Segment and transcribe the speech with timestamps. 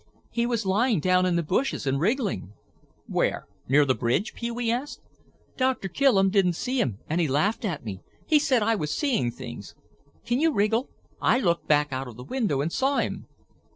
[0.31, 2.53] "He was lying down in the bushes and wriggling."
[3.05, 3.45] "Where?
[3.69, 4.99] Near the bridge?" Pee wee asked.
[5.57, 8.01] "Doctor Killem didn't see him and he laughed at me.
[8.25, 9.75] He said I was seeing things.
[10.25, 10.89] Can you wriggle?
[11.21, 13.27] I looked back out of the window and saw him."